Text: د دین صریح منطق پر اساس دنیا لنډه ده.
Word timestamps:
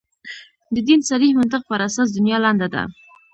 د 0.73 0.75
دین 0.87 1.01
صریح 1.09 1.31
منطق 1.39 1.61
پر 1.69 1.79
اساس 1.87 2.07
دنیا 2.17 2.37
لنډه 2.45 2.67
ده. 2.73 2.83